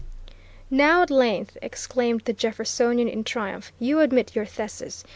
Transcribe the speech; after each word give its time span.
Now, 0.71 1.03
at 1.03 1.11
length, 1.11 1.57
exclaimed 1.61 2.21
the 2.25 2.33
Jeffersonian 2.33 3.07
in 3.07 3.23
triumph, 3.23 3.71
you 3.77 3.99
admit 3.99 4.35
our 4.35 4.47
thesis. 4.47 5.03